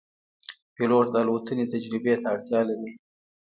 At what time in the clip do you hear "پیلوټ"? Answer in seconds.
0.75-1.05